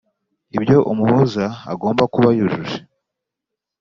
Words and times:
ibyo 0.57 0.77
umuhuza 0.91 1.45
agomba 1.71 2.03
kuba 2.13 2.29
yujuje 2.37 2.77